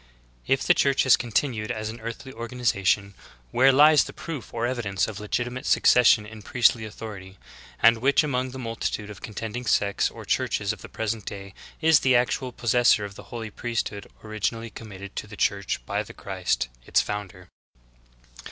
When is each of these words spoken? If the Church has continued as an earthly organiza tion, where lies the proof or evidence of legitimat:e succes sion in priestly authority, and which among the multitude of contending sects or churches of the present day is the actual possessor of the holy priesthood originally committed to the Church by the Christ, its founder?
If 0.47 0.63
the 0.63 0.73
Church 0.73 1.03
has 1.03 1.15
continued 1.15 1.69
as 1.69 1.89
an 1.89 1.99
earthly 2.01 2.33
organiza 2.33 2.83
tion, 2.87 3.13
where 3.51 3.71
lies 3.71 4.03
the 4.05 4.13
proof 4.13 4.51
or 4.51 4.65
evidence 4.65 5.07
of 5.07 5.19
legitimat:e 5.19 5.63
succes 5.65 6.07
sion 6.07 6.25
in 6.25 6.41
priestly 6.41 6.85
authority, 6.85 7.37
and 7.79 7.99
which 7.99 8.23
among 8.23 8.49
the 8.49 8.57
multitude 8.57 9.11
of 9.11 9.21
contending 9.21 9.67
sects 9.67 10.09
or 10.09 10.25
churches 10.25 10.73
of 10.73 10.81
the 10.81 10.89
present 10.89 11.25
day 11.27 11.53
is 11.81 11.99
the 11.99 12.15
actual 12.15 12.51
possessor 12.51 13.05
of 13.05 13.13
the 13.13 13.25
holy 13.29 13.51
priesthood 13.51 14.07
originally 14.23 14.71
committed 14.71 15.15
to 15.17 15.27
the 15.27 15.37
Church 15.37 15.85
by 15.85 16.01
the 16.01 16.15
Christ, 16.15 16.67
its 16.83 16.99
founder? 16.99 17.49